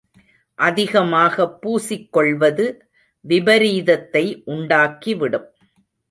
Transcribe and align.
அதிகமாகப் 0.55 1.61
பூசிக்கொள்வது 1.61 2.73
விபரீதத்தை 3.27 4.41
உண்டாக்கி 4.45 5.15
விடும். 5.15 5.47